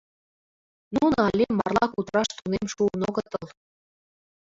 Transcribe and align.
Нуно 0.95 1.17
але 1.29 1.45
марла 1.57 1.85
кутыраш 1.93 2.29
тунем 2.37 2.65
шуын 2.73 3.01
огытыл. 3.09 3.45